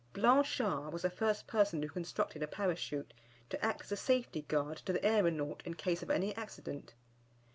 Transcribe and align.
Blanchard 0.13 0.91
was 0.91 1.03
the 1.03 1.11
first 1.11 1.45
person 1.45 1.83
who 1.83 1.87
constructed 1.87 2.41
a 2.41 2.47
Parachute 2.47 3.13
to 3.51 3.63
act 3.63 3.83
as 3.83 3.91
a 3.91 3.95
safety 3.95 4.41
guard 4.41 4.77
to 4.77 4.91
the 4.93 5.05
aeronaut 5.05 5.61
in 5.63 5.75
case 5.75 6.01
of 6.01 6.09
any 6.09 6.35
accident. 6.35 6.95